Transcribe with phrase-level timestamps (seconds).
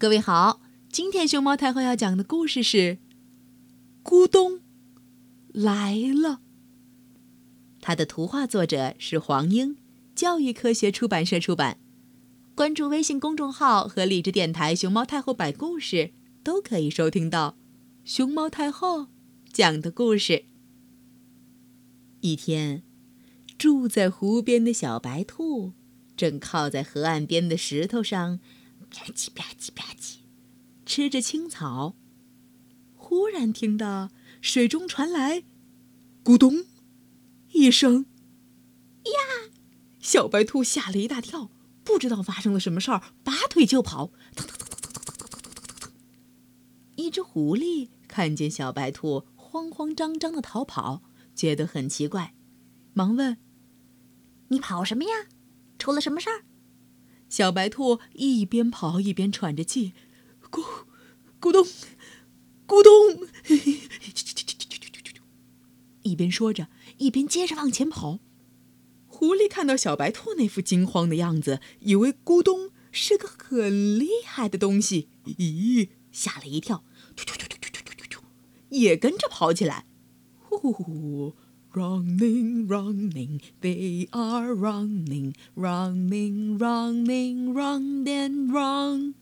[0.00, 0.60] 各位好，
[0.92, 2.76] 今天熊猫太后要讲的故事是
[4.04, 4.60] 《咕咚
[5.48, 6.28] 来了》。
[7.80, 9.76] 它的图画作者是黄英，
[10.14, 11.78] 教育科学出版社出版。
[12.54, 16.12] 关注微信公众号和荔枝电台“熊猫太后摆故事”，
[16.44, 17.56] 都可以收听到
[18.04, 19.08] 熊猫太后
[19.52, 20.44] 讲的故事。
[22.20, 22.84] 一天，
[23.58, 25.72] 住在湖边的小白兔
[26.16, 28.38] 正靠在河岸边的石头上。
[28.90, 30.16] 吧唧吧唧吧唧，
[30.84, 31.94] 吃着青草。
[32.94, 34.10] 忽然听到
[34.40, 35.44] 水中传来
[36.24, 36.66] “咕咚”
[37.52, 38.06] 一声，
[39.04, 39.52] 呀！
[39.98, 41.50] 小白兔吓了一大跳，
[41.84, 44.10] 不知道发生了什么事儿，拔腿就跑。
[46.96, 51.02] 一只狐狸看见小白兔慌慌张张的逃跑，
[51.34, 52.34] 觉得很奇怪，
[52.92, 53.38] 忙问
[54.48, 55.10] ：“你跑什么呀？
[55.78, 56.44] 出了什么事儿？”
[57.28, 59.92] 小白兔一边跑一边喘着气，
[60.50, 60.62] 咕
[61.40, 61.64] 咕咚，
[62.66, 63.28] 咕咚，
[66.02, 68.18] 一边说着，一边接着往前跑。
[69.06, 76.84] 狐狸看到小白兔那副惊慌的样子，以为咕咚是个很厉害的东西，咦，吓了一跳，
[78.70, 79.86] 也跟着跑起来，
[80.38, 81.34] 呼呼。
[81.78, 89.14] Running, running, they are running, running, running, run and run。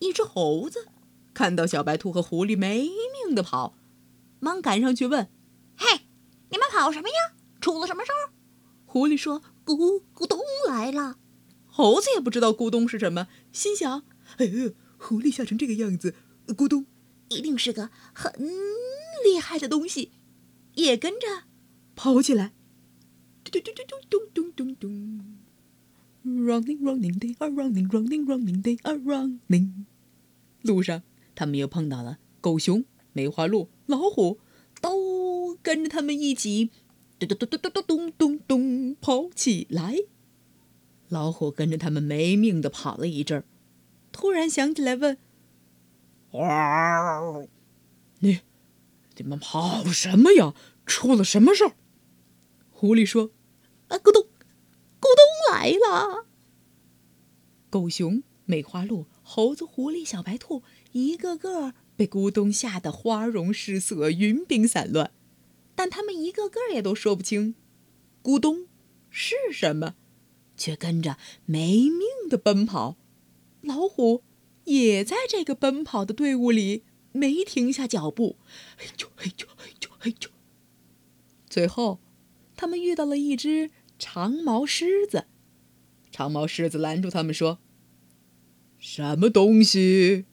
[0.00, 0.88] 一只猴子
[1.32, 2.88] 看到小白兔和狐狸没
[3.26, 3.76] 命的跑，
[4.40, 5.28] 忙赶上去问
[5.78, 6.00] ：“嘿，
[6.50, 7.36] 你们跑什么呀？
[7.60, 8.34] 出了什么事儿？”
[8.84, 11.18] 狐狸说：“咕咕咚来了。”
[11.70, 14.02] 猴子也不知道咕咚是什么，心想
[14.38, 16.16] ：“哎呀，狐狸吓成这个样子，
[16.48, 16.86] 咕咚
[17.28, 18.32] 一定是个很
[19.24, 20.10] 厉害的东西。”
[20.78, 21.26] 也跟着
[21.96, 22.52] 跑起来，
[23.42, 24.88] 嘟嘟嘟嘟嘟嘟嘟嘟嘟
[26.24, 29.86] ，running running day，啊 running running running day，啊 running。
[30.62, 31.02] 路上，
[31.34, 34.38] 他们又碰到了狗熊、梅花鹿、老虎，
[34.80, 36.70] 都跟着他们一起，
[37.18, 39.96] 嘟嘟嘟嘟嘟嘟嘟嘟嘟，跑起来。
[41.08, 43.44] 老虎跟着他们没命的跑了一阵儿，
[44.12, 45.18] 突然想起来问
[48.20, 48.38] ：“你？”
[49.18, 50.54] 你们跑什么呀？
[50.86, 51.72] 出了什么事儿？
[52.70, 53.32] 狐狸说
[53.88, 54.22] ：“啊，咕咚，
[55.00, 56.26] 咕咚来了！”
[57.68, 60.62] 狗熊、梅花鹿、猴子、狐狸、小白兔，
[60.92, 65.10] 一个个被咕咚吓得花容失色、云鬓散乱，
[65.74, 67.56] 但他们一个个也都说不清
[68.22, 68.68] “咕咚”
[69.10, 69.96] 是什么，
[70.56, 72.00] 却跟着没命
[72.30, 72.96] 的奔跑。
[73.60, 74.22] 老虎
[74.64, 76.84] 也在这个奔跑的队伍里。
[77.18, 78.36] 没停下脚步，
[78.76, 80.28] 嘿啾嘿啾嘿啾嘿啾。
[81.50, 81.98] 最后，
[82.56, 85.26] 他们遇到了一只长毛狮子。
[86.12, 87.58] 长毛狮子拦住他们说
[88.78, 90.26] ：“什么东西，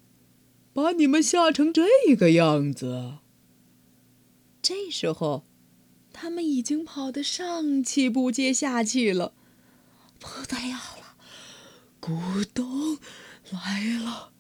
[0.73, 3.17] 把你们吓成这个样子？”
[4.62, 5.46] 这时候，
[6.12, 9.34] 他们已经跑得上气不接下气了，
[10.19, 11.17] 不得了了，
[12.02, 12.97] 咕咚
[13.52, 14.31] 来了。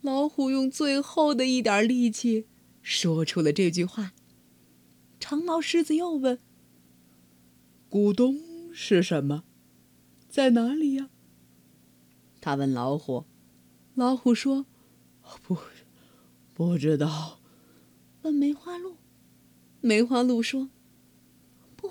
[0.00, 2.46] 老虎用最后的一点力气
[2.82, 4.12] 说出了这句话。
[5.18, 6.38] 长毛狮子又问
[7.90, 8.38] ：“咕咚
[8.72, 9.44] 是什么？
[10.28, 11.10] 在哪里呀？”
[12.40, 13.24] 他问老虎。
[13.94, 14.66] 老虎说
[15.42, 15.58] ：“不，
[16.54, 17.40] 不知道。”
[18.22, 18.96] 问梅花鹿。
[19.80, 20.70] 梅花鹿说
[21.76, 21.90] ：“不，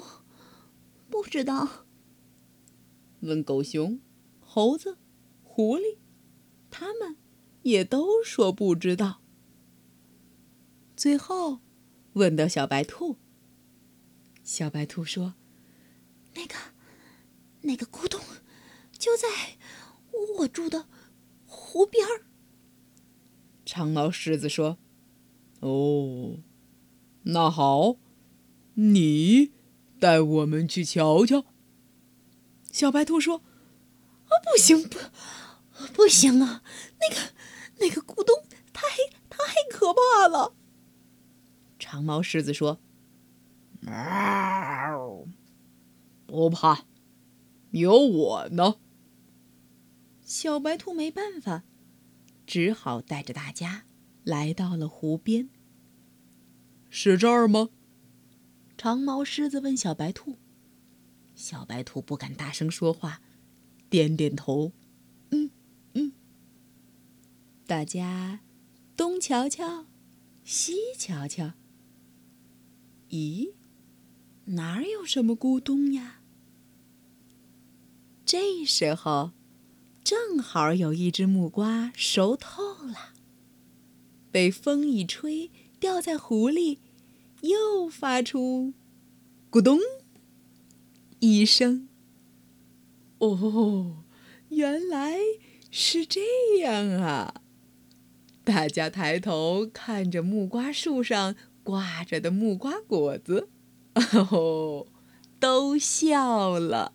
[1.09, 1.85] 不知道。”
[3.21, 3.99] 问狗熊、
[4.39, 4.97] 猴子、
[5.43, 5.97] 狐狸，
[6.71, 7.17] 他们。
[7.67, 9.21] 也都说不知道。
[10.95, 11.59] 最后，
[12.13, 13.17] 问到小白兔。
[14.41, 15.33] 小白兔说
[16.35, 16.55] ：“那个，
[17.63, 18.21] 那个咕咚，
[18.97, 19.27] 就在
[20.37, 20.87] 我住的
[21.45, 22.23] 湖边儿。”
[23.65, 24.77] 长毛狮子说
[25.59, 26.37] ：“哦，
[27.23, 27.97] 那好，
[28.75, 29.51] 你
[29.99, 31.43] 带我们去瞧瞧。”
[32.71, 33.43] 小白兔说
[34.29, 34.97] ：“啊，不行，不，
[35.93, 36.63] 不行啊，”
[37.79, 38.35] 那个咕咚
[38.73, 38.81] 太
[39.29, 39.37] 太
[39.69, 40.55] 可怕了。
[41.97, 42.79] 长毛狮子说
[46.27, 46.85] ：“不怕，
[47.71, 48.75] 有我呢。”
[50.21, 51.63] 小白兔没办法，
[52.45, 53.85] 只好带着大家
[54.23, 55.49] 来到了湖边。
[56.91, 57.69] 是这儿吗？
[58.77, 60.37] 长毛狮子问小白兔。
[61.33, 63.23] 小白兔不敢大声说话，
[63.89, 64.71] 点点头。
[65.31, 65.49] 嗯
[65.95, 66.13] 嗯
[67.65, 68.41] 大家
[68.95, 69.87] 东瞧瞧，
[70.43, 71.53] 西瞧瞧。
[73.09, 73.51] 咦，
[74.45, 76.21] 哪有什么咕咚呀？
[78.25, 79.31] 这时候，
[80.03, 83.13] 正好有一只木瓜熟透了，
[84.31, 85.49] 被风一吹，
[85.79, 86.79] 掉在湖里，
[87.41, 88.73] 又发出
[89.49, 89.79] “咕咚”
[91.19, 91.87] 一声。
[93.19, 94.03] 哦，
[94.49, 95.17] 原来
[95.71, 96.21] 是这
[96.59, 97.41] 样啊！
[98.43, 101.35] 大家抬头看着木瓜树上
[101.67, 103.49] 挂着的木瓜果子，
[103.93, 104.87] 哦吼，
[105.37, 106.93] 都笑了。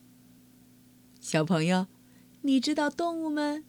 [1.21, 1.89] 小朋友，
[2.41, 3.67] 你知道动物们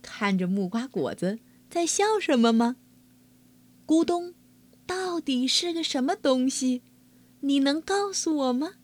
[0.00, 2.76] 看着木瓜果子在笑什么吗？
[3.84, 4.34] 咕咚，
[4.86, 6.82] 到底是个什么东西？
[7.40, 8.74] 你能告诉我吗？